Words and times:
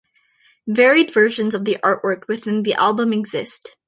Varied 0.67 1.11
versions 1.13 1.53
of 1.53 1.63
the 1.63 1.77
artwork 1.83 2.27
within 2.27 2.63
the 2.63 2.73
album 2.73 3.13
exist. 3.13 3.75